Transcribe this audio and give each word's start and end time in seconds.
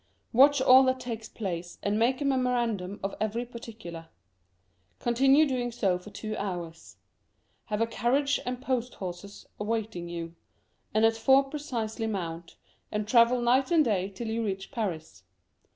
Watch 0.33 0.59
all 0.63 0.81
that 0.85 0.99
takes 0.99 1.29
place, 1.29 1.77
and 1.83 1.99
make 1.99 2.21
a 2.21 2.25
memorandum 2.25 2.99
of 3.03 3.13
every 3.21 3.45
particular. 3.45 4.07
Continue 4.97 5.45
doing 5.45 5.71
so 5.71 5.99
for 5.99 6.09
two 6.09 6.35
hours; 6.37 6.97
have 7.65 7.81
a 7.81 7.85
carriage 7.85 8.39
and 8.43 8.59
post 8.59 8.95
horses 8.95 9.45
awaiting 9.59 10.09
you; 10.09 10.33
and 10.91 11.05
at 11.05 11.15
four 11.15 11.43
precisely 11.43 12.07
mount, 12.07 12.55
and 12.91 13.07
travel 13.07 13.41
night 13.43 13.69
and 13.69 13.85
day 13.85 14.09
till 14.09 14.27
you 14.29 14.43
reach 14.43 14.71
Paris. 14.71 15.21